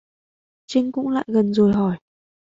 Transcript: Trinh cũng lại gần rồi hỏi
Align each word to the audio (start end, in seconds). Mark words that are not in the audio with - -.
Trinh 0.67 0.91
cũng 0.91 1.09
lại 1.09 1.25
gần 1.27 1.53
rồi 1.53 1.73
hỏi 1.73 1.97